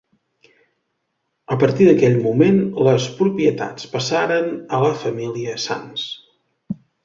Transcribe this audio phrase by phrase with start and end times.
[1.55, 2.57] A partir d'aquell moment,
[2.89, 6.11] les propietats passaren a la família Sans.